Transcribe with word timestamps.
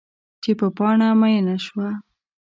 چې 0.43 0.51
په 0.59 0.67
پاڼه 0.77 1.09
میینه 1.21 1.55
شوه 1.65 1.89